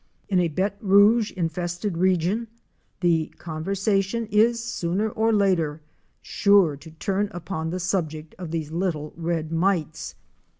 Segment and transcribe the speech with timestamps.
[0.29, 2.47] In a béte rouge infested region
[3.01, 5.79] the conversation is sooner or later
[6.23, 10.15] sure to turn upon the sub ject of these little red mites.